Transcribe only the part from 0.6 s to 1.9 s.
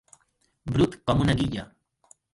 Brut com una guilla.